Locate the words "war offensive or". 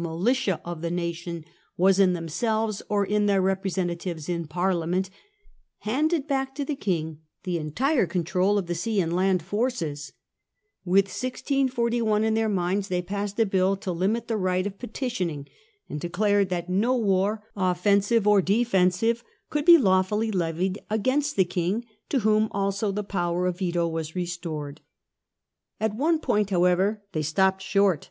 16.96-18.40